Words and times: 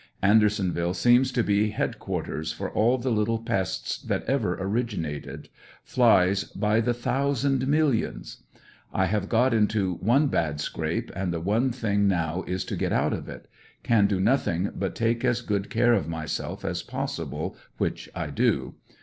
Andersonville 0.23 0.95
seems 0.95 1.31
to 1.31 1.43
be 1.43 1.69
head 1.69 1.99
quarters 1.99 2.51
for 2.51 2.71
all 2.71 2.97
the 2.97 3.11
little 3.11 3.37
pests 3.37 3.99
that 4.01 4.23
ever 4.23 4.55
originated— 4.59 5.47
flies 5.83 6.45
by 6.45 6.81
the 6.81 6.91
thousand 6.95 7.67
millions. 7.67 8.41
I 8.91 9.05
have 9.05 9.29
got 9.29 9.53
into 9.53 9.97
one 9.97 10.25
bad 10.25 10.59
scrape, 10.59 11.11
and 11.15 11.31
the 11.31 11.39
one 11.39 11.65
ANDER80NVILLE 11.65 11.65
D2AEY, 11.65 11.69
67 11.69 11.95
thing 11.99 12.07
now 12.07 12.43
is 12.47 12.65
to 12.65 12.75
get 12.75 12.91
out 12.91 13.13
of 13.13 13.29
it. 13.29 13.47
Can 13.83 14.07
do 14.07 14.19
nothing 14.19 14.71
but 14.75 14.95
take 14.95 15.23
as 15.23 15.45
go^d 15.45 15.69
care 15.69 15.93
of 15.93 16.07
myself 16.07 16.65
as 16.65 16.81
possible, 16.81 17.55
which 17.77 18.09
I 18.15 18.31
do. 18.31 18.73